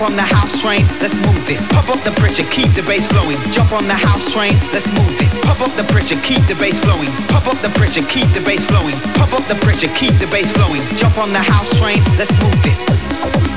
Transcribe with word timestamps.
Jump 0.00 0.12
on 0.12 0.16
the 0.16 0.34
house 0.34 0.62
train, 0.62 0.86
let's 0.96 1.12
move 1.12 1.44
this. 1.44 1.68
Pump 1.68 1.90
up 1.90 2.00
the 2.08 2.10
pressure, 2.12 2.42
keep 2.50 2.72
the 2.72 2.80
bass 2.88 3.04
flowing. 3.04 3.36
Jump 3.52 3.70
on 3.72 3.84
the 3.84 3.92
house 3.92 4.32
train, 4.32 4.56
let's 4.72 4.88
move 4.96 5.12
this. 5.18 5.38
Pump 5.44 5.60
up 5.60 5.68
the 5.76 5.84
pressure, 5.92 6.16
keep 6.24 6.40
the 6.48 6.54
bass 6.54 6.80
flowing. 6.80 7.10
Pump 7.28 7.46
up 7.46 7.60
the 7.60 7.68
pressure, 7.76 8.00
keep 8.08 8.24
the 8.32 8.40
bass 8.40 8.64
flowing. 8.64 8.96
Pump 9.20 9.34
up 9.34 9.44
the 9.44 9.60
pressure, 9.60 9.92
keep 9.92 10.16
the 10.16 10.26
bass 10.32 10.50
flowing. 10.52 10.80
Jump 10.96 11.18
on 11.18 11.30
the 11.34 11.44
house 11.44 11.78
train, 11.78 12.00
let's 12.16 12.32
move 12.40 12.56
this. 12.64 13.49